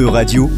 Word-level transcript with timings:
E-Radio, 0.00 0.48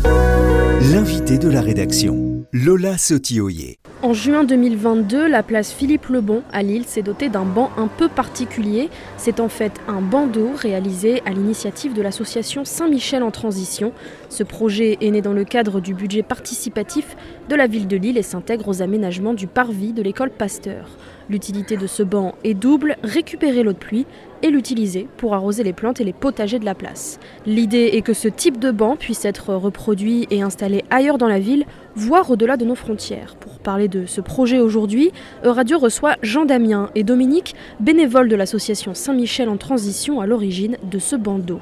l'invité 0.93 1.37
de 1.37 1.49
la 1.49 1.63
rédaction, 1.63 2.45
Lola 2.53 2.97
Sotioyer. 2.97 3.77
En 4.01 4.13
juin 4.13 4.45
2022, 4.45 5.27
la 5.27 5.43
place 5.43 5.73
Philippe 5.73 6.07
Lebon 6.07 6.45
à 6.53 6.63
Lille 6.63 6.85
s'est 6.85 7.03
dotée 7.03 7.29
d'un 7.29 7.45
banc 7.45 7.73
un 7.77 7.89
peu 7.89 8.09
particulier. 8.09 8.89
C'est 9.17 9.41
en 9.41 9.49
fait 9.49 9.73
un 9.89 10.01
bandeau 10.01 10.51
réalisé 10.55 11.23
à 11.27 11.31
l'initiative 11.31 11.93
de 11.93 12.03
l'association 12.03 12.65
Saint-Michel 12.65 13.25
en 13.25 13.33
transition. 13.33 13.93
Ce 14.29 14.45
projet 14.45 14.99
est 15.01 15.11
né 15.11 15.23
dans 15.23 15.33
le 15.33 15.45
cadre 15.45 15.81
du 15.81 15.93
budget 15.93 16.23
participatif 16.23 17.17
de 17.49 17.57
la 17.57 17.67
ville 17.67 17.89
de 17.89 17.97
Lille 17.97 18.19
et 18.19 18.23
s'intègre 18.23 18.69
aux 18.69 18.81
aménagements 18.81 19.35
du 19.35 19.49
parvis 19.49 19.93
de 19.93 20.03
l'école 20.03 20.31
Pasteur. 20.31 20.87
L'utilité 21.29 21.77
de 21.77 21.89
ce 21.89 22.05
banc 22.05 22.37
est 22.45 22.55
double, 22.55 22.97
récupérer 23.03 23.65
l'eau 23.65 23.73
de 23.73 23.79
pluie 23.79 24.07
et 24.43 24.51
l'utiliser 24.51 25.09
pour 25.17 25.35
arroser 25.35 25.63
les 25.63 25.73
plantes 25.73 26.01
et 26.01 26.05
les 26.05 26.13
potagers 26.13 26.59
de 26.59 26.65
la 26.65 26.75
place. 26.75 27.19
L'idée 27.47 27.91
est 27.95 28.03
que 28.03 28.15
ce 28.15 28.29
type 28.29 28.59
de 28.59 28.71
banc 28.71 28.97
puisse 28.97 29.25
être 29.25 29.55
reproduit 29.55 30.27
et 30.31 30.43
installé 30.43 30.85
ailleurs 30.91 31.19
dans 31.19 31.29
la 31.29 31.39
ville, 31.39 31.65
voire 31.95 32.31
au-delà 32.31 32.57
de 32.57 32.65
nos 32.65 32.75
frontières. 32.75 33.37
Pour 33.39 33.59
parler 33.59 33.89
de 33.89 34.07
ce 34.07 34.21
projet 34.21 34.59
aujourd'hui, 34.59 35.13
Radio 35.45 35.79
reçoit 35.79 36.17
Jean 36.23 36.45
Damien 36.45 36.91
et 36.95 37.05
Dominique, 37.05 37.55
bénévoles 37.81 38.29
de 38.29 38.37
l'association 38.37 38.95
Saint-Michel 38.95 39.49
en 39.49 39.57
transition 39.57 40.21
à 40.21 40.27
l'origine 40.27 40.77
de 40.83 40.99
ce 40.99 41.17
bandeau. 41.17 41.61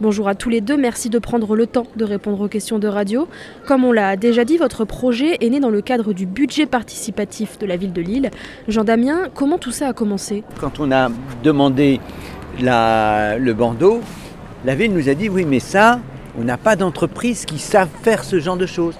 Bonjour 0.00 0.28
à 0.28 0.34
tous 0.34 0.48
les 0.48 0.60
deux, 0.60 0.76
merci 0.76 1.10
de 1.10 1.18
prendre 1.18 1.54
le 1.54 1.66
temps 1.66 1.86
de 1.96 2.04
répondre 2.04 2.40
aux 2.40 2.48
questions 2.48 2.78
de 2.78 2.88
radio. 2.88 3.28
Comme 3.66 3.84
on 3.84 3.92
l'a 3.92 4.16
déjà 4.16 4.44
dit, 4.44 4.56
votre 4.56 4.84
projet 4.84 5.36
est 5.40 5.48
né 5.48 5.60
dans 5.60 5.70
le 5.70 5.80
cadre 5.80 6.12
du 6.12 6.26
budget 6.26 6.66
participatif 6.66 7.58
de 7.58 7.66
la 7.66 7.76
ville 7.76 7.92
de 7.92 8.02
Lille. 8.02 8.30
Jean 8.68 8.84
Damien, 8.84 9.28
comment 9.34 9.58
tout 9.58 9.70
ça 9.70 9.88
a 9.88 9.92
commencé? 9.92 10.42
Quand 10.60 10.80
on 10.80 10.90
a 10.90 11.08
demandé 11.42 12.00
le 12.60 13.52
bandeau, 13.52 14.00
la 14.64 14.74
ville 14.74 14.92
nous 14.92 15.08
a 15.08 15.14
dit 15.14 15.28
oui 15.28 15.44
mais 15.44 15.60
ça, 15.60 16.00
on 16.38 16.44
n'a 16.44 16.56
pas 16.56 16.76
d'entreprise 16.76 17.44
qui 17.44 17.58
savent 17.58 17.90
faire 18.02 18.24
ce 18.24 18.40
genre 18.40 18.56
de 18.56 18.66
choses. 18.66 18.94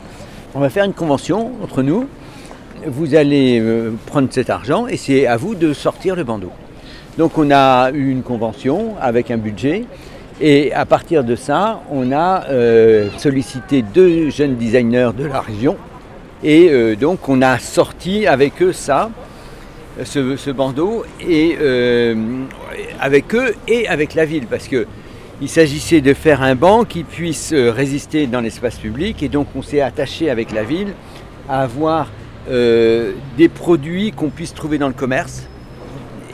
On 0.55 0.61
va 0.61 0.69
faire 0.69 0.85
une 0.85 0.93
convention 0.93 1.53
entre 1.63 1.83
nous, 1.83 2.07
vous 2.87 3.15
allez 3.15 3.59
euh, 3.59 3.93
prendre 4.05 4.29
cet 4.31 4.51
argent 4.51 4.87
et 4.87 4.99
c'est 4.99 5.27
à 5.27 5.39
vous 5.39 5.55
de 5.55 5.73
sortir 5.73 6.15
le 6.15 6.25
bandeau. 6.25 6.51
Donc 7.17 7.39
on 7.39 7.51
a 7.51 7.91
eu 7.91 8.11
une 8.11 8.23
convention 8.23 8.95
avec 9.01 9.31
un 9.31 9.39
budget 9.39 9.85
et 10.43 10.71
à 10.75 10.85
partir 10.85 11.25
de 11.25 11.37
ça, 11.37 11.81
on 11.91 12.13
a 12.13 12.51
euh, 12.51 13.09
sollicité 13.17 13.81
deux 13.81 14.29
jeunes 14.29 14.57
designers 14.57 15.13
de 15.17 15.25
la 15.25 15.41
région. 15.41 15.79
Et 16.45 16.69
euh, 16.69 16.97
donc 16.97 17.31
on 17.31 17.41
a 17.41 17.59
sorti 17.59 18.27
avec 18.27 18.61
eux 18.61 18.75
ça, 18.75 19.09
ce, 20.05 20.51
bandeau, 20.51 21.07
et 21.27 21.57
avec 23.01 23.35
eux 23.35 23.55
et 23.69 23.89
avec 23.89 24.15
la 24.15 24.27
ville. 24.27 24.47
Parce 24.47 24.69
qu'il 25.43 25.51
s'agissait 25.51 26.01
de 26.01 26.15
faire 26.15 26.41
un 26.41 26.55
banc 26.55 26.85
qui 26.85 27.03
puisse 27.03 27.53
résister 27.53 28.29
dans 28.29 28.41
l'espace 28.41 28.77
public. 28.77 29.25
Et 29.25 29.29
donc 29.29 29.49
on 29.57 29.63
s'est 29.63 29.81
attaché 29.81 30.31
avec 30.31 30.53
la 30.53 30.63
ville 30.63 30.95
à 31.49 31.63
avoir 31.63 32.09
des 32.49 33.49
produits 33.53 34.13
qu'on 34.13 34.31
puisse 34.31 34.55
trouver 34.55 34.79
dans 34.79 34.89
le 34.89 34.95
commerce 34.95 35.49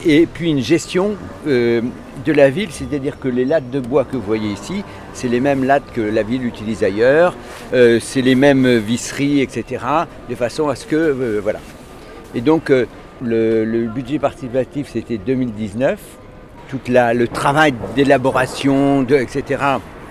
et 0.05 0.25
puis 0.25 0.49
une 0.49 0.61
gestion 0.61 1.15
euh, 1.47 1.81
de 2.25 2.31
la 2.31 2.49
ville, 2.49 2.69
c'est-à-dire 2.71 3.19
que 3.19 3.27
les 3.27 3.45
lattes 3.45 3.69
de 3.69 3.79
bois 3.79 4.05
que 4.05 4.15
vous 4.15 4.23
voyez 4.23 4.51
ici, 4.51 4.83
c'est 5.13 5.27
les 5.27 5.39
mêmes 5.39 5.63
lattes 5.63 5.91
que 5.93 6.01
la 6.01 6.23
ville 6.23 6.45
utilise 6.45 6.83
ailleurs, 6.83 7.35
euh, 7.73 7.99
c'est 8.01 8.21
les 8.21 8.35
mêmes 8.35 8.77
visseries, 8.77 9.41
etc., 9.41 9.83
de 10.29 10.35
façon 10.35 10.69
à 10.69 10.75
ce 10.75 10.85
que, 10.85 10.95
euh, 10.95 11.39
voilà. 11.41 11.59
Et 12.35 12.41
donc, 12.41 12.71
le, 13.21 13.87
budget 13.87 14.19
participatif, 14.19 14.89
c'était 14.93 15.17
2019. 15.17 15.99
Tout 16.69 16.79
le 16.87 17.25
travail 17.25 17.73
d'élaboration, 17.95 19.03
etc., 19.03 19.63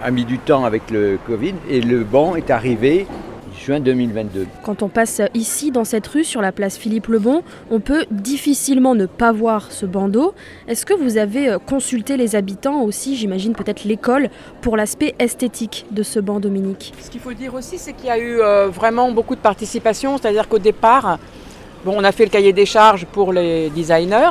a 0.03 0.11
mis 0.11 0.25
du 0.25 0.41
temps 0.41 0.65
avec 0.65 0.91
le 0.91 1.17
Covid, 1.25 1.55
et 1.71 1.81
le 1.81 2.03
banc 2.03 2.35
est 2.35 2.51
arrivé 2.51 3.07
juin 3.57 3.79
2022. 3.79 4.47
Quand 4.65 4.83
on 4.83 4.89
passe 4.89 5.21
ici 5.35 5.71
dans 5.71 5.85
cette 5.85 6.07
rue 6.09 6.25
sur 6.25 6.41
la 6.41 6.51
place 6.51 6.77
Philippe 6.77 7.07
Lebon, 7.07 7.43
on 7.71 7.79
peut 7.79 8.07
difficilement 8.11 8.97
ne 8.97 9.07
pas 9.07 9.31
voir 9.31 9.71
ce 9.71 9.87
bandeau. 9.87 10.35
Est-ce 10.67 10.85
que 10.85 10.95
vous 10.95 11.17
avez 11.17 11.49
euh, 11.49 11.59
consulté 11.59 12.17
les 12.17 12.35
habitants 12.35 12.83
aussi, 12.83 13.17
j'imagine 13.17 13.55
peut-être 13.55 13.85
l'école, 13.85 14.29
pour 14.61 14.77
l'aspect 14.77 15.15
esthétique 15.21 15.87
de 15.93 16.03
ce 16.03 16.19
banc 16.19 16.41
Dominique? 16.41 16.93
Ce 17.01 17.09
qu'il 17.11 17.21
faut 17.21 17.35
dire 17.35 17.55
aussi, 17.55 17.79
c'est 17.79 17.93
qu'il 17.93 18.07
y 18.07 18.11
a 18.11 18.19
eu 18.19 18.41
euh, 18.41 18.69
vraiment 18.69 19.13
beaucoup 19.13 19.37
de 19.37 19.41
participation, 19.41 20.19
c'est-à-dire 20.19 20.49
qu'au 20.49 20.59
départ, 20.59 21.19
bon, 21.85 21.95
on 21.97 22.03
a 22.03 22.11
fait 22.11 22.25
le 22.25 22.31
cahier 22.31 22.53
des 22.53 22.67
charges 22.67 23.07
pour 23.07 23.33
les 23.33 23.71
designers. 23.71 24.31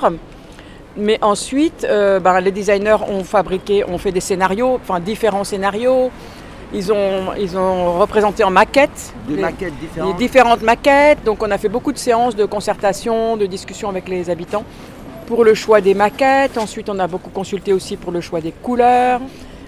Mais 0.98 1.20
ensuite, 1.22 1.86
euh, 1.88 2.20
ben, 2.20 2.40
les 2.40 2.52
designers 2.52 2.98
ont 3.08 3.24
fabriqué, 3.24 3.84
ont 3.88 3.98
fait 3.98 4.12
des 4.12 4.20
scénarios, 4.20 4.80
enfin 4.82 5.00
différents 5.00 5.44
scénarios. 5.44 6.12
Ils 6.74 6.92
ont, 6.92 7.34
ils 7.40 7.58
ont 7.58 8.00
représenté 8.00 8.44
en 8.44 8.50
maquettes. 8.50 9.14
Des 9.28 9.36
maquettes 9.36 9.78
différentes. 9.80 10.18
différentes 10.18 10.62
maquettes. 10.64 11.24
Donc 11.24 11.44
on 11.44 11.52
a 11.52 11.58
fait 11.58 11.70
beaucoup 11.70 11.94
de 11.94 11.98
séances 11.98 12.36
de 12.36 12.46
concertation, 12.46 13.38
de 13.38 13.46
discussion 13.46 13.90
avec 13.90 14.10
les 14.10 14.30
habitants 14.30 14.66
pour 15.28 15.46
le 15.46 15.54
choix 15.54 15.80
des 15.80 15.94
maquettes. 15.94 16.58
Ensuite 16.58 16.90
on 16.90 17.00
a 17.00 17.08
beaucoup 17.08 17.30
consulté 17.30 17.72
aussi 17.74 17.96
pour 17.96 18.12
le 18.12 18.20
choix 18.20 18.42
des 18.42 18.52
couleurs, 18.52 19.22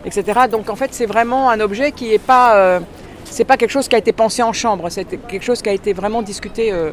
etc. 0.04 0.42
Donc 0.52 0.70
en 0.70 0.76
fait 0.76 0.94
c'est 0.94 1.06
vraiment 1.06 1.50
un 1.50 1.60
objet 1.60 1.92
qui 1.92 2.10
n'est 2.10 2.20
pas... 2.20 2.56
Euh, 2.56 2.80
c'est 3.26 3.46
pas 3.46 3.58
quelque 3.58 3.70
chose 3.70 3.88
qui 3.88 3.96
a 3.96 4.00
été 4.00 4.12
pensé 4.12 4.42
en 4.42 4.54
chambre, 4.54 4.90
c'est 4.90 5.06
quelque 5.06 5.44
chose 5.44 5.62
qui 5.62 5.70
a 5.70 5.74
été 5.74 5.94
vraiment 5.94 6.24
discuté 6.24 6.72
euh, 6.72 6.92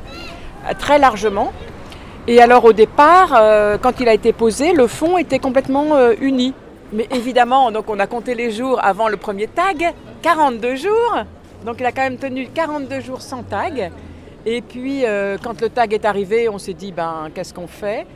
très 0.78 0.98
largement. 0.98 1.50
Et 2.28 2.40
alors 2.40 2.64
au 2.64 2.72
départ, 2.72 3.34
euh, 3.36 3.78
quand 3.78 4.00
il 4.00 4.08
a 4.08 4.14
été 4.14 4.32
posé, 4.32 4.72
le 4.72 4.86
fond 4.86 5.16
était 5.16 5.38
complètement 5.38 6.10
uni. 6.20 6.54
Mais 6.92 7.08
évidemment, 7.10 7.72
donc 7.72 7.88
on 7.88 7.98
a 7.98 8.06
compté 8.06 8.34
les 8.34 8.50
jours 8.52 8.78
avant 8.82 9.08
le 9.08 9.16
premier 9.16 9.48
tag, 9.48 9.92
42 10.22 10.76
jours. 10.76 11.16
Donc 11.64 11.76
il 11.80 11.86
a 11.86 11.92
quand 11.92 12.02
même 12.02 12.18
tenu 12.18 12.48
42 12.48 13.00
jours 13.00 13.20
sans 13.20 13.42
tag. 13.42 13.90
Et 14.46 14.62
puis 14.62 15.04
euh, 15.04 15.36
quand 15.42 15.60
le 15.60 15.68
tag 15.68 15.92
est 15.92 16.04
arrivé, 16.04 16.48
on 16.48 16.58
s'est 16.58 16.74
dit 16.74 16.92
ben 16.92 17.28
qu'est-ce 17.34 17.52
qu'on 17.52 17.66
fait? 17.66 18.06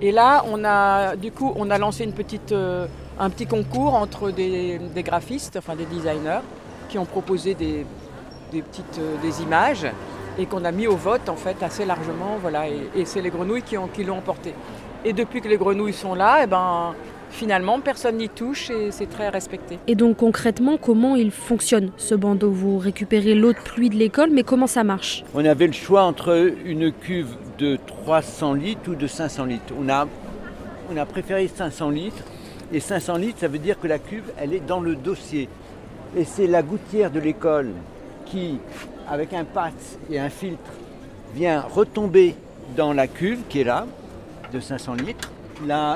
Et 0.00 0.12
là, 0.12 0.44
on 0.50 0.64
a 0.64 1.16
du 1.16 1.32
coup 1.32 1.52
on 1.56 1.70
a 1.70 1.78
lancé 1.78 2.08
euh, 2.52 2.86
un 3.18 3.30
petit 3.30 3.46
concours 3.46 3.94
entre 3.94 4.30
des, 4.30 4.78
graphistes, 4.98 5.56
enfin 5.56 5.74
des 5.74 5.86
designers, 5.86 6.42
qui 6.88 6.98
ont 6.98 7.04
proposé 7.04 7.54
des, 7.54 7.84
petites 8.52 8.98
euh, 9.00 9.16
des 9.20 9.42
images 9.42 9.86
et 10.38 10.46
qu'on 10.46 10.64
a 10.64 10.72
mis 10.72 10.86
au 10.86 10.96
vote 10.96 11.28
en 11.28 11.36
fait 11.36 11.62
assez 11.62 11.84
largement. 11.84 12.38
Voilà, 12.40 12.68
et, 12.68 13.04
c'est 13.04 13.20
les 13.20 13.30
grenouilles 13.30 13.62
qui, 13.62 13.76
ont, 13.76 13.88
qui 13.88 14.04
l'ont 14.04 14.18
emporté. 14.18 14.54
Et 15.04 15.12
depuis 15.12 15.40
que 15.40 15.48
les 15.48 15.56
grenouilles 15.56 15.92
sont 15.92 16.14
là, 16.14 16.40
et 16.40 16.44
eh 16.44 16.46
ben 16.46 16.94
finalement, 17.32 17.80
personne 17.80 18.18
n'y 18.18 18.28
touche 18.28 18.70
et 18.70 18.90
c'est 18.90 19.08
très 19.08 19.28
respecté. 19.28 19.78
Et 19.86 19.94
donc 19.94 20.18
concrètement, 20.18 20.76
comment 20.76 21.16
il 21.16 21.30
fonctionne 21.30 21.90
ce 21.96 22.14
bandeau? 22.14 22.50
Vous 22.50 22.78
récupérez 22.78 23.34
l'eau 23.34 23.52
de 23.52 23.58
pluie 23.58 23.90
de 23.90 23.96
l'école, 23.96 24.30
mais 24.30 24.42
comment 24.42 24.66
ça 24.66 24.84
marche? 24.84 25.24
On 25.34 25.44
avait 25.44 25.66
le 25.66 25.72
choix 25.72 26.02
entre 26.02 26.52
une 26.64 26.92
cuve 26.92 27.34
de 27.58 27.78
300 27.86 28.54
litres 28.54 28.90
ou 28.90 28.94
de 28.94 29.06
500 29.06 29.46
litres. 29.46 29.74
On 29.80 29.88
a, 29.88 30.06
on 30.92 30.96
a 30.96 31.06
préféré 31.06 31.48
500 31.48 31.90
litres. 31.90 32.24
Et 32.72 32.80
500 32.80 33.16
litres, 33.16 33.40
ça 33.40 33.48
veut 33.48 33.58
dire 33.58 33.78
que 33.78 33.86
la 33.86 33.98
cuve, 33.98 34.30
elle 34.38 34.54
est 34.54 34.66
dans 34.66 34.80
le 34.80 34.94
dossier. 34.94 35.48
Et 36.16 36.24
c'est 36.24 36.46
la 36.46 36.62
gouttière 36.62 37.10
de 37.10 37.20
l'école 37.20 37.70
qui, 38.24 38.58
avec 39.08 39.32
un 39.32 39.44
pat 39.44 39.74
et 40.10 40.18
un 40.18 40.30
filtre, 40.30 40.70
vient 41.34 41.60
retomber 41.60 42.34
dans 42.76 42.92
la 42.92 43.06
cuve 43.06 43.40
qui 43.48 43.60
est 43.60 43.64
là, 43.64 43.86
de 44.52 44.60
500 44.60 44.94
litres. 44.94 45.30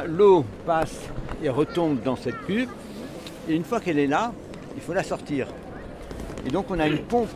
L'eau 0.07 0.45
passe 0.65 1.01
et 1.43 1.49
retombe 1.49 2.03
dans 2.03 2.17
cette 2.17 2.41
cuve. 2.47 2.69
Et 3.49 3.55
une 3.55 3.65
fois 3.65 3.81
qu'elle 3.81 3.99
est 3.99 4.07
là, 4.07 4.33
il 4.75 4.83
faut 4.83 4.93
la 4.93 5.03
sortir. 5.03 5.49
Et 6.47 6.51
donc 6.51 6.67
on 6.71 6.79
a 6.79 6.87
une 6.87 6.99
pompe. 6.99 7.29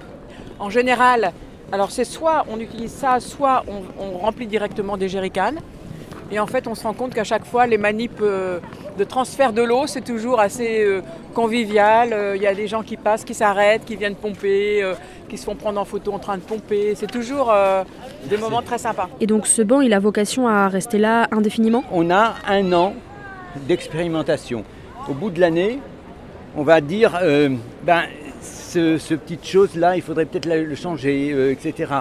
En 0.58 0.70
général, 0.70 1.32
alors 1.72 1.90
c'est 1.90 2.04
soit 2.04 2.44
on 2.48 2.60
utilise 2.60 2.92
ça, 2.92 3.20
soit 3.20 3.64
on, 3.98 4.18
remplit 4.18 4.46
directement 4.46 4.96
des 4.96 5.08
jerrycans. 5.08 5.56
Et 6.30 6.38
en 6.38 6.46
fait, 6.46 6.68
on 6.68 6.76
se 6.76 6.84
rend 6.84 6.92
compte 6.94 7.12
qu'à 7.12 7.24
chaque 7.24 7.44
fois, 7.44 7.66
les 7.66 7.78
manips 7.78 8.20
euh, 8.20 8.60
de 9.00 9.04
transfert 9.04 9.52
de 9.52 9.62
l'eau, 9.62 9.86
c'est 9.86 10.04
toujours 10.04 10.38
assez 10.40 10.84
euh, 10.84 11.00
convivial. 11.34 12.12
Euh, 12.12 12.36
il 12.36 12.42
y 12.42 12.46
a 12.46 12.54
des 12.54 12.68
gens 12.68 12.82
qui 12.82 12.96
passent, 12.96 13.24
qui 13.24 13.34
s'arrêtent, 13.34 13.84
qui 13.84 13.96
viennent 13.96 14.14
pomper, 14.14 14.84
qui 15.28 15.38
se 15.38 15.44
font 15.44 15.56
prendre 15.56 15.80
en 15.80 15.84
photo 15.84 16.12
en 16.12 16.18
train 16.18 16.36
de 16.36 16.42
pomper. 16.42 16.94
C'est 16.94 17.10
toujours 17.10 17.52
des 18.28 18.36
moments 18.36 18.62
très 18.62 18.78
sympas. 18.78 19.08
Et 19.20 19.26
donc 19.26 19.46
ce 19.46 19.62
banc, 19.62 19.80
il 19.80 19.94
a 19.94 19.98
vocation 19.98 20.46
à 20.48 20.68
rester 20.68 20.98
là 20.98 21.28
indéfiniment? 21.32 21.82
On 21.90 22.10
a 22.10 22.34
un 22.46 22.72
an 22.72 22.94
d'expérimentation. 23.66 24.64
Au 25.08 25.14
bout 25.14 25.30
de 25.30 25.40
l'année, 25.40 25.80
on 26.56 26.62
va 26.62 26.80
dire, 26.80 27.18
euh, 27.22 27.50
ben, 27.84 28.02
ce, 28.42 28.98
ce 28.98 29.14
petite 29.14 29.46
chose-là, 29.46 29.96
il 29.96 30.02
faudrait 30.02 30.26
peut-être 30.26 30.46
le 30.46 30.74
changer, 30.74 31.32
euh, 31.32 31.52
etc. 31.52 31.92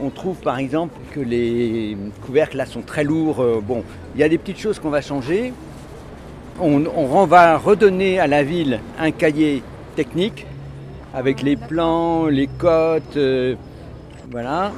On 0.00 0.10
trouve 0.10 0.36
par 0.36 0.58
exemple 0.58 0.94
que 1.12 1.20
les 1.20 1.96
couvercles 2.24 2.56
là 2.56 2.66
sont 2.66 2.82
très 2.82 3.04
lourds. 3.04 3.40
Euh, 3.40 3.60
bon, 3.62 3.82
il 4.14 4.20
y 4.20 4.24
a 4.24 4.28
des 4.28 4.38
petites 4.38 4.58
choses 4.58 4.78
qu'on 4.78 4.90
va 4.90 5.00
changer. 5.00 5.52
On, 6.60 6.84
on, 6.86 7.24
va 7.26 7.56
redonner 7.56 8.18
à 8.18 8.26
la 8.26 8.42
ville 8.42 8.80
un 8.98 9.10
cahier 9.10 9.62
technique 9.96 10.46
avec 11.14 11.42
les 11.42 11.56
plans, 11.56 12.26
les 12.26 12.46
cotes, 12.46 13.18
voilà. 14.30 14.72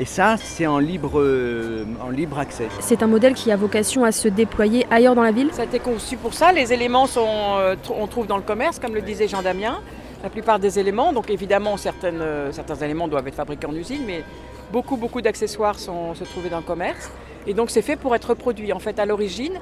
Et 0.00 0.04
ça, 0.04 0.36
c'est 0.36 0.66
en 0.66 0.78
libre, 0.78 1.18
euh, 1.18 1.84
en 2.00 2.10
libre 2.10 2.38
accès. 2.38 2.68
C'est 2.78 3.02
un 3.02 3.08
modèle 3.08 3.34
qui 3.34 3.50
a 3.50 3.56
vocation 3.56 4.04
à 4.04 4.12
se 4.12 4.28
déployer 4.28 4.86
ailleurs 4.92 5.16
dans 5.16 5.24
la 5.24 5.32
ville? 5.32 5.50
Ça 5.52 5.62
a 5.62 5.64
été 5.64 5.80
conçu 5.80 6.16
pour 6.16 6.34
ça. 6.34 6.52
Les 6.52 6.72
éléments 6.72 7.08
sont, 7.08 7.26
euh, 7.26 7.74
on 7.90 8.06
trouve 8.06 8.28
dans 8.28 8.36
le 8.36 8.44
commerce, 8.44 8.78
comme 8.78 8.94
le 8.94 9.02
disait 9.02 9.26
Jean 9.26 9.42
Damien. 9.42 9.80
la 10.22 10.30
plupart 10.30 10.58
des 10.58 10.80
éléments. 10.80 11.12
Donc 11.12 11.30
évidemment, 11.30 11.76
certaines, 11.76 12.20
euh, 12.20 12.50
certains 12.50 12.74
éléments 12.76 13.06
doivent 13.06 13.28
être 13.28 13.36
fabriqués 13.36 13.68
en 13.68 13.74
usine, 13.74 14.02
mais 14.04 14.24
beaucoup, 14.72 14.96
beaucoup 14.96 15.20
d'accessoires 15.20 15.78
sont 15.78 16.12
se 16.14 16.24
trouver 16.24 16.48
dans 16.48 16.56
le 16.56 16.64
commerce. 16.64 17.10
Et 17.46 17.54
donc 17.54 17.70
c'est 17.70 17.82
fait 17.82 17.94
pour 17.94 18.16
être 18.16 18.30
reproduit. 18.30 18.72
En 18.72 18.80
fait, 18.80 18.98
à 18.98 19.06
l'origine, 19.06 19.54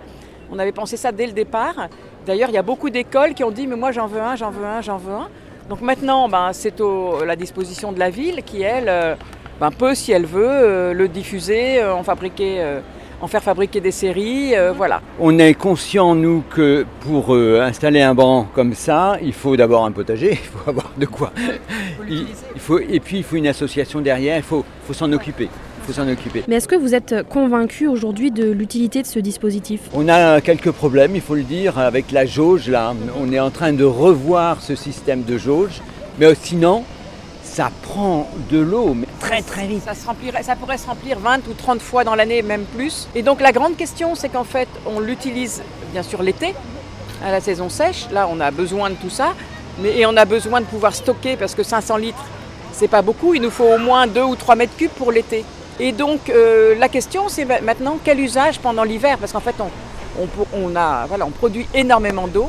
on 0.50 0.58
avait 0.58 0.72
pensé 0.72 0.96
ça 0.96 1.12
dès 1.12 1.26
le 1.26 1.32
départ. 1.32 1.88
D'ailleurs, 2.26 2.48
il 2.48 2.54
y 2.54 2.58
a 2.58 2.62
beaucoup 2.62 2.90
d'écoles 2.90 3.34
qui 3.34 3.44
ont 3.44 3.50
dit, 3.50 3.66
mais 3.66 3.76
moi 3.76 3.93
j'en 3.93 4.06
veux 4.06 4.20
un, 4.20 4.37
j'en 4.37 4.50
veux 4.50 4.64
un, 4.64 4.81
j'en 4.81 4.96
veux 4.96 5.14
un. 5.14 5.28
Donc 5.69 5.81
maintenant, 5.81 6.28
ben, 6.28 6.50
c'est 6.52 6.81
à 6.81 7.25
la 7.25 7.37
disposition 7.37 7.93
de 7.93 7.98
la 7.98 8.10
ville 8.10 8.43
qui, 8.44 8.62
elle, 8.62 8.88
euh, 8.88 9.14
ben, 9.60 9.70
peut, 9.70 9.94
si 9.94 10.12
elle 10.12 10.26
veut, 10.26 10.46
euh, 10.48 10.93
le 10.93 11.08
diffuser, 11.08 11.84
en 11.84 12.02
fabriquer 12.02 12.81
en 13.20 13.26
faire 13.26 13.43
fabriquer 13.43 13.81
des 13.81 13.90
séries, 13.90 14.54
euh, 14.54 14.72
voilà. 14.72 15.00
On 15.19 15.38
est 15.38 15.54
conscient, 15.54 16.14
nous, 16.14 16.43
que 16.50 16.84
pour 17.00 17.34
euh, 17.34 17.60
installer 17.62 18.02
un 18.02 18.14
banc 18.14 18.46
comme 18.54 18.75
ça, 18.75 19.16
il 19.22 19.32
faut 19.32 19.56
d'abord 19.56 19.84
un 19.84 19.93
potager, 19.93 20.31
il 20.32 20.37
faut 20.37 20.69
avoir 20.70 20.93
de 20.96 21.06
quoi. 21.06 21.32
Il, 22.08 22.26
faut, 22.58 22.78
et 22.78 23.00
puis 23.00 23.19
il 23.19 23.25
faut 23.25 23.37
une 23.37 23.46
association 23.46 24.00
derrière, 24.00 24.37
il 24.37 24.43
faut, 24.43 24.64
faut 24.87 24.93
s'en 24.93 25.10
occuper. 25.12 25.48
Faut 25.86 25.92
s'en 25.92 26.08
occuper. 26.08 26.42
Mais 26.48 26.56
est-ce 26.56 26.66
que 26.66 26.74
vous 26.74 26.94
êtes 26.94 27.28
convaincu 27.28 27.86
aujourd'hui 27.86 28.32
de 28.32 28.50
l'utilité 28.50 29.02
de 29.02 29.06
ce 29.06 29.20
dispositif? 29.20 29.82
On 29.94 30.08
a 30.08 30.40
quelques 30.40 30.72
problèmes, 30.72 31.14
il 31.14 31.20
faut 31.20 31.36
le 31.36 31.42
dire, 31.42 31.78
avec 31.78 32.10
la 32.10 32.26
jauge 32.26 32.68
là. 32.68 32.92
On 33.20 33.32
est 33.32 33.38
en 33.38 33.50
train 33.50 33.72
de 33.72 33.84
revoir 33.84 34.60
ce 34.62 34.74
système 34.74 35.22
de 35.22 35.38
jauge. 35.38 35.80
Mais 36.18 36.34
sinon, 36.34 36.82
ça 37.42 37.70
prend 37.82 38.28
de 38.50 38.58
l'eau, 38.58 38.94
mais 38.94 39.06
très 39.20 39.42
très 39.42 39.66
vite. 39.66 39.82
Ça, 39.84 39.94
se 39.94 40.06
remplirait, 40.06 40.42
ça 40.42 40.56
pourrait 40.56 40.78
se 40.78 40.86
remplir 40.86 41.18
20 41.18 41.46
ou 41.48 41.54
30 41.56 41.80
fois 41.80 42.04
dans 42.04 42.14
l'année, 42.14 42.42
même 42.42 42.64
plus. 42.64 43.08
Et 43.14 43.22
donc 43.22 43.40
la 43.40 43.52
grande 43.52 43.76
question, 43.76 44.14
c'est 44.14 44.28
qu'en 44.28 44.44
fait, 44.44 44.68
on 44.86 44.98
l'utilise 44.98 45.62
bien 45.92 46.02
sûr 46.02 46.22
l'été, 46.22 46.54
à 47.24 47.30
la 47.30 47.40
saison 47.40 47.68
sèche. 47.68 48.08
Là, 48.12 48.28
on 48.30 48.40
a 48.40 48.50
besoin 48.50 48.90
de 48.90 48.96
tout 48.96 49.10
ça. 49.10 49.34
Mais, 49.80 49.98
et 49.98 50.06
on 50.06 50.16
a 50.16 50.24
besoin 50.24 50.60
de 50.60 50.66
pouvoir 50.66 50.94
stocker 50.94 51.36
parce 51.36 51.54
que 51.54 51.62
500 51.62 51.96
litres, 51.98 52.24
c'est 52.72 52.88
pas 52.88 53.02
beaucoup. 53.02 53.34
Il 53.34 53.42
nous 53.42 53.50
faut 53.50 53.64
au 53.64 53.78
moins 53.78 54.06
2 54.06 54.22
ou 54.22 54.36
3 54.36 54.56
mètres 54.56 54.76
cubes 54.76 54.90
pour 54.90 55.12
l'été. 55.12 55.44
Et 55.78 55.93
donc 55.93 56.31
euh, 56.31 56.75
la 56.78 56.88
question, 56.88 57.28
c'est 57.28 57.44
maintenant 57.62 57.99
quel 58.02 58.20
usage 58.20 58.58
pendant 58.61 58.84
l'hiver? 58.84 59.19
Parce 59.19 59.32
qu'en 59.32 59.40
fait, 59.40 59.55
on, 59.61 60.26
on, 60.55 60.76
a, 60.76 61.06
voilà, 61.06 61.26
on 61.26 61.31
produit 61.31 61.67
énormément 61.75 62.26
d'eau. 62.26 62.49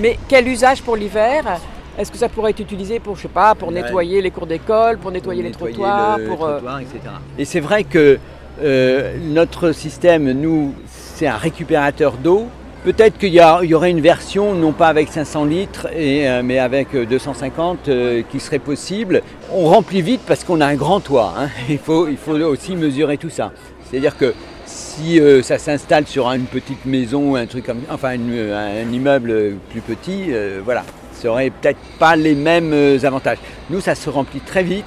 Mais 0.00 0.18
quel 0.28 0.46
usage 0.46 0.82
pour 0.82 0.94
l'hiver? 0.94 1.58
Est-ce 1.98 2.12
que 2.12 2.18
ça 2.18 2.28
pourrait 2.28 2.52
être 2.52 2.60
utilisé 2.60 3.00
pour, 3.00 3.16
je 3.16 3.22
sais 3.22 3.28
pas, 3.28 3.54
pour 3.54 3.72
nettoyer 3.72 4.22
les 4.22 4.30
cours 4.30 4.46
d'école, 4.46 4.98
pour 4.98 5.10
nettoyer, 5.10 5.42
les 5.42 5.50
trottoirs, 5.50 6.18
pour, 6.28 6.46
euh, 6.46 6.60
etc. 6.78 6.98
Et 7.36 7.44
c'est 7.44 7.60
vrai 7.60 7.84
que 7.84 8.18
euh, 8.62 9.16
notre 9.20 9.72
système, 9.72 10.30
nous, 10.30 10.74
c'est 10.86 11.26
un 11.26 11.36
récupérateur 11.36 12.12
d'eau. 12.12 12.46
Peut-être 12.84 13.18
qu'il 13.18 13.34
y, 13.34 13.40
y, 13.40 13.74
aurait 13.74 13.90
une 13.90 14.00
version, 14.00 14.54
non 14.54 14.72
pas 14.72 14.88
avec 14.88 15.08
500 15.08 15.44
litres, 15.44 15.88
et, 15.94 16.28
euh, 16.28 16.42
mais 16.42 16.58
avec 16.58 16.96
250 16.96 17.90
qui 18.30 18.40
serait 18.40 18.58
possible. 18.58 19.22
On 19.52 19.66
remplit 19.66 20.02
vite 20.02 20.22
parce 20.26 20.44
qu'on 20.44 20.60
a 20.60 20.66
un 20.66 20.76
grand 20.76 21.00
toit. 21.00 21.34
Hein. 21.38 21.48
Il, 21.68 21.78
faut, 21.78 22.08
aussi 22.28 22.76
mesurer 22.76 23.18
tout 23.18 23.30
ça. 23.30 23.52
C'est-à-dire 23.84 24.16
que 24.16 24.34
si 24.66 25.20
ça 25.42 25.58
s'installe 25.58 26.06
sur 26.06 26.30
une 26.30 26.44
petite 26.44 26.86
maison, 26.86 27.34
un 27.34 27.46
truc 27.46 27.66
comme, 27.66 27.80
enfin 27.90 28.10
un 28.10 28.92
immeuble 28.92 29.56
plus 29.70 29.80
petit, 29.80 30.30
voilà, 30.64 30.84
ça 31.20 31.28
n'aurait 31.28 31.50
peut-être 31.50 31.78
pas 31.98 32.16
les 32.16 32.34
mêmes 32.34 32.72
euh, 32.72 32.98
avantages. 33.04 33.38
Nous, 33.68 33.80
ça 33.80 33.94
se 33.94 34.08
remplit 34.08 34.40
très 34.40 34.62
vite 34.62 34.84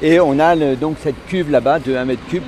et 0.00 0.20
on 0.20 0.38
a 0.38 0.54
donc 0.76 0.96
cette 1.02 1.16
cuve 1.26 1.50
là-bas 1.50 1.80
de 1.80 1.96
1 1.96 2.04
mètre 2.04 2.24
cube 2.28 2.44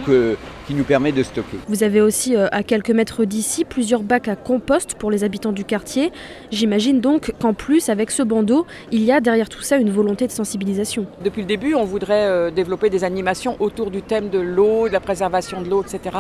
qui 0.70 0.76
nous 0.76 0.84
permet 0.84 1.10
de 1.10 1.22
stocker. 1.24 1.58
Vous 1.66 1.82
avez 1.82 2.00
aussi 2.00 2.36
euh, 2.36 2.46
à 2.52 2.62
quelques 2.62 2.90
mètres 2.90 3.24
d'ici 3.24 3.64
plusieurs 3.64 4.04
bacs 4.04 4.28
à 4.28 4.36
compost 4.36 4.94
pour 4.94 5.10
les 5.10 5.24
habitants 5.24 5.50
du 5.50 5.64
quartier. 5.64 6.12
J'imagine 6.52 7.00
donc 7.00 7.34
qu'en 7.40 7.54
plus, 7.54 7.88
avec 7.88 8.12
ce 8.12 8.22
bandeau, 8.22 8.66
il 8.92 9.02
y 9.02 9.10
a 9.10 9.20
derrière 9.20 9.48
tout 9.48 9.62
ça 9.62 9.78
une 9.78 9.90
volonté 9.90 10.28
de 10.28 10.32
sensibilisation. 10.32 11.06
Depuis 11.24 11.42
le 11.42 11.48
début, 11.48 11.74
on 11.74 11.84
voudrait 11.84 12.26
euh, 12.26 12.50
développer 12.52 12.88
des 12.88 13.02
animations 13.02 13.56
autour 13.58 13.90
du 13.90 14.00
thème 14.00 14.28
de 14.28 14.38
l'eau, 14.38 14.86
de 14.86 14.92
la 14.92 15.00
préservation 15.00 15.60
de 15.60 15.68
l'eau, 15.68 15.82
etc. 15.82 16.18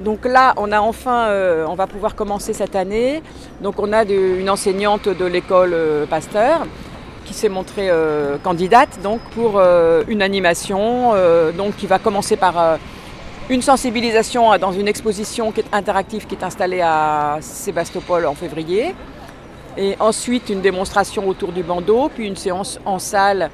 Donc 0.00 0.26
là, 0.26 0.52
on 0.58 0.70
a 0.70 0.80
enfin, 0.80 1.28
euh, 1.28 1.64
on 1.66 1.74
va 1.74 1.86
pouvoir 1.86 2.14
commencer 2.14 2.52
cette 2.52 2.76
année. 2.76 3.22
Donc 3.62 3.78
on 3.78 3.92
a 3.94 4.04
une 4.04 4.50
enseignante 4.50 5.08
de 5.08 5.24
l'école 5.24 5.72
euh, 5.72 6.06
Pasteur 6.06 6.66
qui 7.24 7.32
s'est 7.32 7.48
montrée 7.48 7.88
euh, 7.88 8.36
candidate 8.42 8.98
donc 9.02 9.20
pour 9.34 9.60
une 10.08 10.22
animation 10.22 11.12
donc 11.56 11.76
qui 11.76 11.86
va 11.86 12.00
commencer 12.00 12.36
par 12.36 12.78
une 13.50 13.62
sensibilisation 13.62 14.56
dans 14.58 14.72
une 14.72 14.88
exposition 14.88 15.52
qui 15.52 15.60
est 15.60 15.74
interactive 15.74 16.26
qui 16.26 16.34
est 16.34 16.44
installée 16.44 16.80
à 16.80 17.38
Sébastopol 17.40 18.26
en 18.26 18.34
février. 18.34 18.94
Et 19.76 19.96
ensuite 20.00 20.50
une 20.50 20.60
démonstration 20.60 21.26
autour 21.28 21.52
du 21.52 21.62
bandeau, 21.62 22.10
puis 22.14 22.26
une 22.26 22.36
séance 22.36 22.78
en 22.84 22.98
salle 22.98 23.50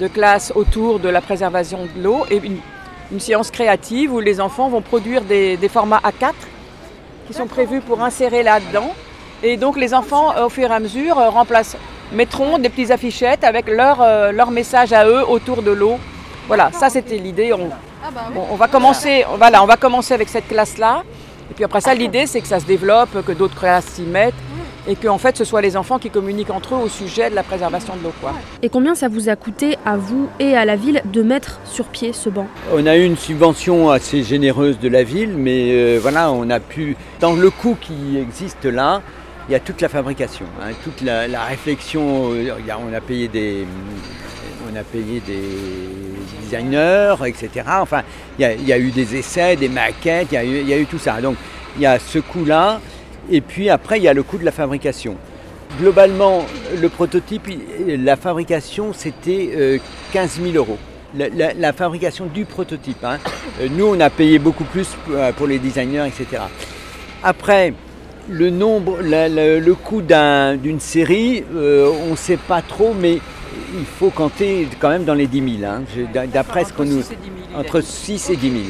de 0.00 0.08
classe 0.08 0.52
autour 0.54 0.98
de 0.98 1.08
la 1.08 1.20
préservation 1.20 1.80
de 1.94 2.02
l'eau 2.02 2.24
et 2.30 2.36
une 2.36 2.58
une 3.10 3.20
séance 3.20 3.50
créative 3.50 4.12
où 4.12 4.20
les 4.20 4.40
enfants 4.40 4.68
vont 4.68 4.82
produire 4.82 5.22
des, 5.22 5.58
formats 5.68 6.00
A4 6.04 6.34
qui 7.26 7.34
sont 7.34 7.46
prévus 7.46 7.80
pour 7.80 8.02
insérer 8.02 8.42
là-dedans. 8.42 8.92
Et 9.42 9.56
donc 9.56 9.76
les 9.76 9.94
enfants, 9.94 10.34
euh, 10.36 10.46
au 10.46 10.48
fur 10.48 10.70
et 10.70 10.74
à 10.74 10.80
mesure, 10.80 11.18
euh, 11.18 11.30
remplacent, 11.30 11.76
mettront 12.12 12.58
des 12.58 12.68
petites 12.68 12.90
affichettes 12.90 13.44
avec 13.44 13.68
leur, 13.68 14.00
euh, 14.00 14.32
leur 14.32 14.50
message 14.50 14.92
à 14.92 15.06
eux 15.06 15.24
autour 15.28 15.62
de 15.62 15.70
l'eau. 15.70 15.98
Voilà, 16.48 16.70
ça 16.72 16.90
c'était 16.90 17.18
l'idée. 17.18 17.52
On, 17.52 17.70
ah 18.04 18.10
bah 18.14 18.30
on, 18.50 18.56
va 18.56 18.68
commencer, 18.68 19.24
voilà, 19.36 19.62
on 19.62 19.66
va 19.66 19.76
commencer 19.76 20.14
avec 20.14 20.28
cette 20.28 20.48
classe-là. 20.48 21.02
Et 21.50 21.54
puis 21.54 21.64
après 21.64 21.80
ça, 21.80 21.94
l'idée 21.94 22.26
c'est 22.26 22.40
que 22.40 22.46
ça 22.46 22.60
se 22.60 22.66
développe, 22.66 23.24
que 23.24 23.32
d'autres 23.32 23.58
classes 23.58 23.86
s'y 23.86 24.02
mettent 24.02 24.34
et 24.86 24.96
que 24.96 25.06
en 25.08 25.18
fait 25.18 25.36
ce 25.36 25.44
soit 25.44 25.60
les 25.60 25.76
enfants 25.76 25.98
qui 25.98 26.10
communiquent 26.10 26.50
entre 26.50 26.74
eux 26.74 26.78
au 26.78 26.88
sujet 26.88 27.30
de 27.30 27.34
la 27.34 27.42
préservation 27.42 27.94
de 27.96 28.02
l'eau. 28.04 28.12
Et 28.62 28.68
combien 28.68 28.94
ça 28.94 29.08
vous 29.08 29.28
a 29.28 29.36
coûté 29.36 29.76
à 29.84 29.96
vous 29.96 30.28
et 30.40 30.56
à 30.56 30.64
la 30.64 30.76
ville 30.76 31.02
de 31.04 31.22
mettre 31.22 31.60
sur 31.64 31.86
pied 31.86 32.12
ce 32.12 32.30
banc? 32.30 32.46
On 32.72 32.86
a 32.86 32.96
eu 32.96 33.04
une 33.04 33.16
subvention 33.16 33.90
assez 33.90 34.22
généreuse 34.22 34.78
de 34.78 34.88
la 34.88 35.02
ville, 35.02 35.34
mais 35.36 35.72
euh, 35.72 35.98
voilà, 36.00 36.32
on 36.32 36.48
a 36.50 36.58
pu, 36.58 36.96
dans 37.20 37.34
le 37.34 37.50
coût 37.50 37.76
qui 37.80 38.16
existe 38.16 38.64
là, 38.64 39.02
il 39.48 39.52
y 39.52 39.54
a 39.54 39.60
toute 39.60 39.80
la 39.80 39.88
fabrication, 39.88 40.46
hein, 40.62 40.72
toute 40.84 41.00
la, 41.00 41.44
réflexion, 41.44 42.32
euh, 42.32 42.50
on 42.86 42.92
a 42.92 43.00
payé 43.00 43.28
des, 43.28 43.66
a 44.78 44.84
payé 44.84 45.20
des 45.26 45.42
designers, 46.42 47.16
etc. 47.26 47.66
Enfin, 47.80 48.02
il 48.38 48.66
y, 48.66 48.72
a, 48.72 48.78
eu 48.78 48.90
des 48.90 49.16
essais, 49.16 49.56
des 49.56 49.68
maquettes, 49.68 50.28
il 50.32 50.68
y, 50.68 50.72
a 50.72 50.78
eu 50.78 50.86
tout 50.86 50.98
ça. 50.98 51.20
Donc, 51.20 51.36
il 51.76 51.82
y 51.82 51.86
a 51.86 51.98
ce 51.98 52.18
coût-là. 52.18 52.80
Et 53.30 53.40
puis 53.40 53.68
après, 53.68 53.98
il 53.98 54.04
y 54.04 54.08
a 54.08 54.14
le 54.14 54.22
coût 54.22 54.38
de 54.38 54.44
la 54.44 54.52
fabrication. 54.52 55.16
Globalement, 55.78 56.46
le 56.80 56.88
prototype, 56.88 57.48
la 57.86 58.16
fabrication, 58.16 58.92
c'était 58.94 59.80
15 60.12 60.38
euh, 60.40 60.52
000 60.52 60.56
euros. 60.56 60.78
La, 61.14 61.72
fabrication 61.72 62.26
du 62.26 62.44
prototype. 62.44 63.04
Hein. 63.04 63.18
Euh, 63.60 63.68
nous, 63.70 63.86
on 63.86 64.00
a 64.00 64.10
payé 64.10 64.38
beaucoup 64.38 64.64
plus 64.64 64.88
euh, 65.10 65.32
pour 65.32 65.46
les 65.46 65.58
designers, 65.58 66.06
etc. 66.06 66.42
Après, 67.22 67.74
le 68.30 68.50
nombre, 68.50 68.98
le 69.02 69.72
coût 69.72 70.02
d'une 70.02 70.80
série, 70.80 71.44
on 71.50 72.10
ne 72.10 72.16
sait 72.16 72.36
pas 72.36 72.60
trop, 72.62 72.94
mais 72.98 73.20
il 73.78 73.86
faut 73.86 74.10
compter 74.10 74.68
quand 74.80 74.88
même 74.88 75.04
dans 75.04 75.14
les 75.14 75.26
10 75.26 75.58
000. 75.60 75.70
Hein. 75.70 75.82
D'après 76.32 76.64
ce 76.64 76.72
qu'on 76.72 76.84
nous. 76.84 77.02
Entre 77.56 77.80
6 77.80 78.30
et 78.30 78.36
10 78.36 78.50
000. 78.50 78.62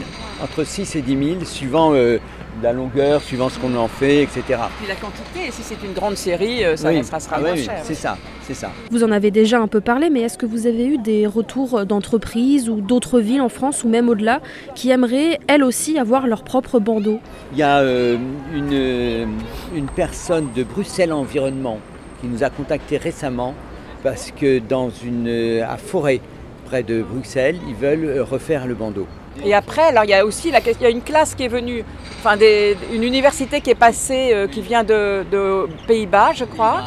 Entre 0.42 0.64
6 0.64 0.96
et 0.96 1.02
10 1.02 1.24
000, 1.26 1.44
suivant 1.44 1.92
la 2.62 2.72
longueur, 2.72 3.22
suivant 3.22 3.48
ce 3.48 3.58
qu'on 3.58 3.74
en 3.76 3.88
fait, 3.88 4.22
etc. 4.22 4.42
Puis 4.78 4.88
la 4.88 4.94
quantité, 4.94 5.50
si 5.50 5.62
c'est 5.62 5.82
une 5.84 5.92
grande 5.92 6.16
série, 6.16 6.64
euh, 6.64 6.76
ça, 6.76 7.20
sera 7.20 7.36
ah 7.36 7.40
moins 7.40 7.56
cher. 7.56 7.80
C'est 7.82 7.94
ça, 7.94 8.16
c'est 8.42 8.54
ça. 8.54 8.70
Vous 8.90 9.04
en 9.04 9.10
avez 9.10 9.30
déjà 9.30 9.60
un 9.60 9.68
peu 9.68 9.80
parlé, 9.80 10.10
mais 10.10 10.22
est-ce 10.22 10.38
que 10.38 10.46
vous 10.46 10.66
avez 10.66 10.86
eu 10.86 10.98
des 10.98 11.26
retours 11.26 11.84
d'entreprises 11.86 12.68
ou 12.68 12.80
d'autres 12.80 13.20
villes 13.20 13.40
en 13.40 13.48
France 13.48 13.84
ou 13.84 13.88
même 13.88 14.08
au-delà 14.08 14.40
qui 14.74 14.90
aimeraient 14.90 15.38
elles 15.46 15.64
aussi 15.64 15.98
avoir 15.98 16.26
leur 16.26 16.42
propre 16.42 16.78
bandeau? 16.78 17.20
Il 17.52 17.58
y 17.58 17.62
a 17.62 17.78
euh, 17.78 18.16
une, 18.54 18.70
euh, 18.72 19.26
une 19.74 19.86
personne 19.86 20.48
de 20.54 20.64
Bruxelles 20.64 21.12
Environnement 21.12 21.78
qui 22.20 22.26
nous 22.26 22.42
a 22.42 22.50
contacté 22.50 22.96
récemment 22.96 23.54
parce 24.02 24.30
que 24.30 24.58
dans 24.58 24.90
une 24.90 25.62
à 25.66 25.76
Forêt, 25.76 26.20
près 26.66 26.82
de 26.82 27.02
Bruxelles, 27.02 27.58
ils 27.68 27.74
veulent 27.74 28.20
refaire 28.20 28.66
le 28.66 28.74
bandeau. 28.74 29.06
Et 29.44 29.54
après, 29.54 29.82
alors 29.82 30.04
il 30.04 30.10
y 30.10 30.14
a 30.14 30.24
aussi 30.24 30.50
la, 30.50 30.60
il 30.60 30.82
y 30.82 30.86
a 30.86 30.90
une 30.90 31.02
classe 31.02 31.34
qui 31.34 31.44
est 31.44 31.48
venue, 31.48 31.84
enfin 32.20 32.36
une 32.92 33.04
université 33.04 33.60
qui 33.60 33.70
est 33.70 33.74
passée, 33.74 34.30
euh, 34.32 34.46
qui 34.48 34.60
vient 34.60 34.84
de, 34.84 35.24
Pays-Bas, 35.86 36.32
je 36.34 36.44
crois. 36.44 36.82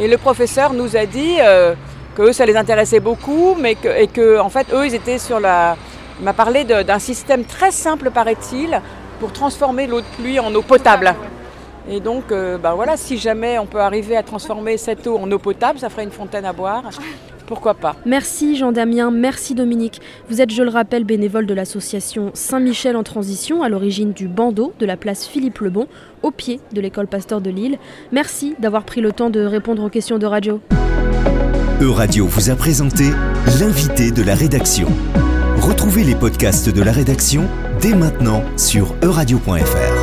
Et 0.00 0.08
le 0.08 0.18
professeur 0.18 0.72
nous 0.72 0.96
a 0.96 1.06
dit 1.06 1.36
euh, 1.40 1.74
que 2.16 2.32
ça 2.32 2.46
les 2.46 2.56
intéressait 2.56 3.00
beaucoup, 3.00 3.54
mais 3.58 3.74
que, 3.74 3.88
et 3.88 4.06
que 4.06 4.38
en 4.38 4.48
fait, 4.48 4.66
eux, 4.72 4.86
ils 4.86 4.94
étaient 4.94 5.18
sur 5.18 5.38
la. 5.38 5.76
Il 6.18 6.24
m'a 6.24 6.32
parlé 6.32 6.64
d'un 6.64 6.98
système 6.98 7.44
très 7.44 7.70
simple, 7.72 8.10
paraît-il, 8.10 8.80
pour 9.18 9.32
transformer 9.32 9.86
l'eau 9.86 10.00
de 10.00 10.06
pluie 10.18 10.38
en 10.38 10.54
eau 10.54 10.62
potable. 10.62 11.14
Et 11.88 12.00
donc, 12.00 12.30
euh, 12.30 12.58
bah 12.58 12.74
voilà, 12.74 12.96
si 12.96 13.18
jamais 13.18 13.58
on 13.58 13.66
peut 13.66 13.80
arriver 13.80 14.16
à 14.16 14.22
transformer 14.22 14.76
cette 14.76 15.06
eau 15.06 15.16
en 15.18 15.30
eau 15.30 15.38
potable, 15.38 15.78
ça 15.78 15.88
ferait 15.88 16.04
une 16.04 16.10
fontaine 16.10 16.44
à 16.44 16.52
boire 16.52 16.84
pourquoi 17.52 17.74
pas? 17.74 17.96
Merci 18.06 18.56
Jean-Damien, 18.56 19.10
merci 19.10 19.54
Dominique. 19.54 20.00
Vous 20.30 20.40
êtes, 20.40 20.50
je 20.50 20.62
le 20.62 20.70
rappelle, 20.70 21.04
bénévole 21.04 21.44
de 21.44 21.52
l'association 21.52 22.30
Saint-Michel 22.32 22.96
en 22.96 23.02
transition, 23.02 23.62
à 23.62 23.68
l'origine 23.68 24.14
du 24.14 24.26
bandeau 24.26 24.72
de 24.78 24.86
la 24.86 24.96
place 24.96 25.26
Philippe 25.26 25.58
Lebon, 25.58 25.86
au 26.22 26.30
pied 26.30 26.60
de 26.72 26.80
l'école 26.80 27.08
Pasteur 27.08 27.42
de 27.42 27.50
Lille. 27.50 27.76
Merci 28.10 28.54
d'avoir 28.58 28.84
pris 28.84 29.02
le 29.02 29.12
temps 29.12 29.28
de 29.28 29.44
répondre 29.44 29.84
aux 29.84 29.90
questions 29.90 30.18
de 30.18 30.24
radio. 30.24 30.62
Euradio 31.82 32.26
vous 32.26 32.48
a 32.48 32.54
présenté 32.54 33.04
l'invité 33.60 34.12
de 34.12 34.22
la 34.22 34.34
rédaction. 34.34 34.88
Retrouvez 35.58 36.04
les 36.04 36.14
podcasts 36.14 36.70
de 36.70 36.82
la 36.82 36.92
rédaction 36.92 37.46
dès 37.82 37.94
maintenant 37.94 38.42
sur 38.56 38.94
euradio.fr. 39.02 40.01